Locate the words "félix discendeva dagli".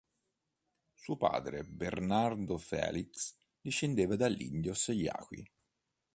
2.57-4.41